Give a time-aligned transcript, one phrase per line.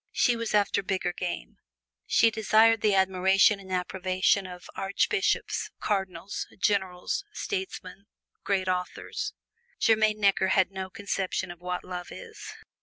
[0.11, 1.57] She was after bigger game
[2.07, 8.07] she desired the admiration and approbation of archbishops, cardinals, generals, statesmen,
[8.43, 9.33] great authors.
[9.79, 12.43] Germaine Necker had no conception of what love is.